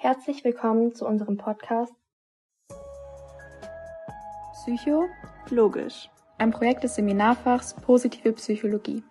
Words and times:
Herzlich 0.00 0.44
willkommen 0.44 0.94
zu 0.94 1.04
unserem 1.04 1.36
Podcast 1.36 1.92
Psycho 4.52 5.06
Logisch, 5.50 6.08
ein 6.38 6.52
Projekt 6.52 6.84
des 6.84 6.94
Seminarfachs 6.94 7.74
Positive 7.74 8.32
Psychologie. 8.34 9.02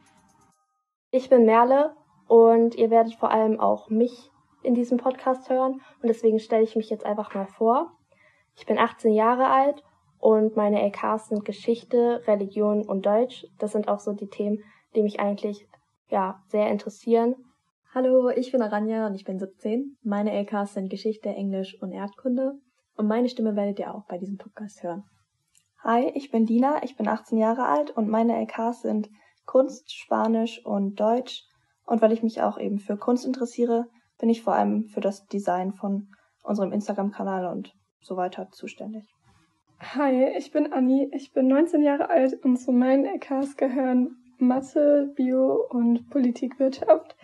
Ich 1.12 1.30
bin 1.30 1.46
Merle 1.46 1.94
und 2.30 2.76
ihr 2.76 2.90
werdet 2.90 3.16
vor 3.16 3.32
allem 3.32 3.60
auch 3.60 3.90
mich 3.90 4.32
in 4.64 4.76
diesem 4.76 4.98
Podcast 4.98 5.50
hören 5.50 5.82
und 6.02 6.08
deswegen 6.08 6.40
stelle 6.40 6.64
ich 6.64 6.78
mich 6.78 6.90
jetzt 6.90 7.06
einfach 7.06 7.36
mal 7.36 7.48
vor. 7.48 7.92
Ich 8.56 8.66
bin 8.66 8.78
18 8.78 9.12
Jahre 9.12 9.50
alt 9.50 9.84
und 10.20 10.56
meine 10.56 10.82
LKs 10.84 11.28
sind 11.28 11.44
Geschichte, 11.44 12.24
Religion 12.28 12.88
und 12.88 13.06
Deutsch. 13.06 13.46
Das 13.60 13.74
sind 13.74 13.90
auch 13.90 14.00
so 14.00 14.14
die 14.14 14.30
Themen, 14.30 14.64
die 14.96 15.04
mich 15.04 15.20
eigentlich 15.20 15.68
ja 16.08 16.42
sehr 16.48 16.70
interessieren. 16.70 17.36
Hallo, 18.00 18.30
ich 18.30 18.52
bin 18.52 18.62
Aranya 18.62 19.08
und 19.08 19.16
ich 19.16 19.24
bin 19.24 19.40
17. 19.40 19.98
Meine 20.04 20.32
LKs 20.32 20.76
sind 20.76 20.88
Geschichte, 20.88 21.30
Englisch 21.30 21.82
und 21.82 21.92
Erdkunde 21.92 22.54
und 22.96 23.08
meine 23.08 23.28
Stimme 23.28 23.56
werdet 23.56 23.80
ihr 23.80 23.92
auch 23.92 24.06
bei 24.06 24.20
diesem 24.20 24.38
Podcast 24.38 24.84
hören. 24.84 25.04
Hi, 25.84 26.12
ich 26.14 26.30
bin 26.30 26.46
Dina, 26.46 26.84
ich 26.84 26.96
bin 26.96 27.08
18 27.08 27.40
Jahre 27.40 27.66
alt 27.66 27.90
und 27.90 28.08
meine 28.08 28.36
LKs 28.36 28.84
sind 28.84 29.10
Kunst, 29.48 29.92
Spanisch 29.92 30.64
und 30.64 31.00
Deutsch. 31.00 31.42
Und 31.88 32.04
weil 32.04 32.12
ich 32.12 32.22
mich 32.22 32.44
auch 32.44 32.60
eben 32.60 32.78
für 32.78 32.98
Kunst 32.98 33.26
interessiere, 33.26 33.88
bin 34.20 34.30
ich 34.30 34.44
vor 34.44 34.54
allem 34.54 34.84
für 34.84 35.02
das 35.02 35.26
Design 35.26 35.74
von 35.74 36.10
unserem 36.44 36.74
Instagram-Kanal 36.74 37.48
und 37.48 37.74
so 38.00 38.16
weiter 38.16 38.48
zuständig. 38.52 39.12
Hi, 39.80 40.36
ich 40.38 40.52
bin 40.52 40.72
Anni, 40.72 41.10
ich 41.16 41.34
bin 41.34 41.48
19 41.48 41.82
Jahre 41.82 42.12
alt 42.12 42.46
und 42.46 42.58
zu 42.58 42.72
meinen 42.74 43.06
LKs 43.06 43.58
gehören 43.58 44.18
Mathe, 44.38 45.12
Bio 45.16 45.66
und 45.72 46.12
Politikwirtschaft. 46.12 47.16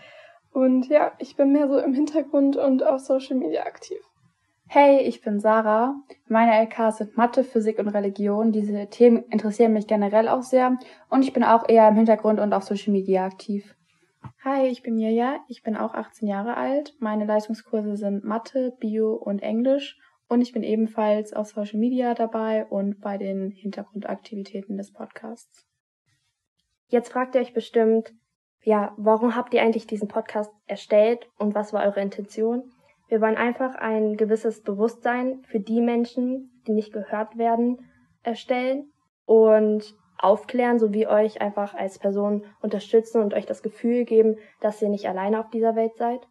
Und 0.64 0.88
ja, 0.88 1.12
ich 1.20 1.36
bin 1.36 1.52
mehr 1.52 1.68
so 1.68 1.78
im 1.78 1.94
Hintergrund 1.94 2.56
und 2.56 2.84
auf 2.84 3.02
Social 3.02 3.36
Media 3.36 3.66
aktiv. 3.66 3.98
Hey, 4.66 5.02
ich 5.02 5.20
bin 5.20 5.42
Sarah. 5.42 5.94
Meine 6.30 6.54
LKs 6.54 7.00
sind 7.00 7.18
Mathe, 7.18 7.44
Physik 7.44 7.80
und 7.80 7.90
Religion. 7.90 8.54
Diese 8.54 8.88
Themen 8.88 9.26
interessieren 9.30 9.74
mich 9.74 9.88
generell 9.88 10.30
auch 10.30 10.42
sehr 10.42 10.78
und 11.10 11.24
ich 11.24 11.34
bin 11.34 11.44
auch 11.44 11.68
eher 11.68 11.90
im 11.90 11.96
Hintergrund 11.96 12.40
und 12.40 12.54
auf 12.54 12.64
Social 12.64 12.94
Media 12.94 13.26
aktiv. 13.26 13.76
Hi, 14.46 14.68
ich 14.68 14.84
bin 14.84 14.96
Mirja. 14.96 15.42
Ich 15.50 15.64
bin 15.64 15.76
auch 15.76 15.94
18 15.94 16.30
Jahre 16.30 16.56
alt. 16.56 16.96
Meine 17.00 17.26
Leistungskurse 17.26 17.98
sind 17.98 18.24
Mathe, 18.24 18.74
Bio 18.80 19.16
und 19.16 19.44
Englisch 19.44 20.00
und 20.30 20.40
ich 20.40 20.54
bin 20.54 20.64
ebenfalls 20.64 21.34
auf 21.34 21.48
Social 21.48 21.78
Media 21.78 22.14
dabei 22.14 22.66
und 22.68 23.02
bei 23.02 23.18
den 23.18 23.52
Hintergrundaktivitäten 23.52 24.78
des 24.78 24.94
Podcasts. 24.94 25.68
Jetzt 26.88 27.12
fragt 27.12 27.36
ihr 27.36 27.42
euch 27.42 27.54
bestimmt, 27.54 28.14
ja, 28.64 28.94
warum 28.98 29.36
habt 29.36 29.54
ihr 29.54 29.62
eigentlich 29.62 29.88
diesen 29.88 30.08
Podcast 30.08 30.52
erstellt 30.68 31.28
und 31.38 31.54
was 31.54 31.74
war 31.74 31.84
eure 31.84 32.02
Intention? 32.02 32.72
Wir 33.10 33.22
wollen 33.22 33.36
einfach 33.36 33.76
ein 33.76 34.16
gewisses 34.16 34.64
Bewusstsein 34.64 35.44
für 35.44 35.60
die 35.60 35.82
Menschen, 35.82 36.62
die 36.66 36.72
nicht 36.72 36.94
gehört 36.94 37.38
werden, 37.38 37.90
erstellen 38.24 38.92
und 39.26 39.96
aufklären, 40.18 40.80
sowie 40.80 41.08
euch 41.08 41.42
einfach 41.42 41.74
als 41.74 42.00
Person 42.00 42.46
unterstützen 42.62 43.22
und 43.22 43.34
euch 43.34 43.46
das 43.46 43.62
Gefühl 43.62 44.06
geben, 44.06 44.38
dass 44.62 44.82
ihr 44.82 44.90
nicht 44.90 45.08
alleine 45.08 45.40
auf 45.40 45.50
dieser 45.50 45.76
Welt 45.76 45.96
seid. 45.98 46.22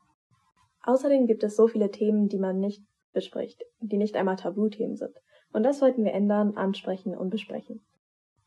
Außerdem 0.84 1.27
gibt 1.27 1.44
es 1.44 1.55
so 1.55 1.69
viele 1.69 1.91
Themen, 1.91 2.28
die 2.28 2.38
man 2.38 2.58
nicht 2.58 2.83
bespricht, 3.12 3.62
die 3.80 3.98
nicht 3.98 4.16
einmal 4.16 4.36
Tabuthemen 4.36 4.97
sind. 4.97 5.14
Und 5.53 5.64
das 5.64 5.78
sollten 5.78 6.05
wir 6.05 6.14
ändern, 6.14 6.56
ansprechen 6.56 7.14
und 7.16 7.28
besprechen. 7.28 7.84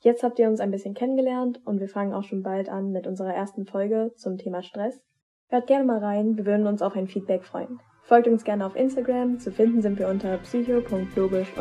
Jetzt 0.05 0.21
habt 0.21 0.37
ihr 0.37 0.47
uns 0.47 0.59
ein 0.59 0.69
bisschen 0.69 0.93
kennengelernt 0.93 1.59
und 1.65 1.79
wir 1.79 1.89
fangen 1.89 2.13
auch 2.13 2.23
schon 2.23 2.43
bald 2.43 2.69
an 2.69 2.91
mit 2.91 3.07
unserer 3.07 3.33
ersten 3.33 3.65
Folge 3.65 4.11
zum 4.15 4.37
Thema 4.37 4.61
Stress. 4.61 5.01
Hört 5.47 5.65
gerne 5.65 5.83
mal 5.83 5.97
rein, 5.97 6.37
wir 6.37 6.45
würden 6.45 6.67
uns 6.67 6.83
auf 6.83 6.95
ein 6.95 7.07
Feedback 7.07 7.43
freuen. 7.43 7.79
Folgt 8.03 8.27
uns 8.27 8.43
gerne 8.43 8.67
auf 8.67 8.75
Instagram, 8.75 9.39
zu 9.39 9.51
finden 9.51 9.81
sind 9.81 9.97
wir 9.97 10.07
unter 10.07 10.37
psycho.logisch- 10.37 11.57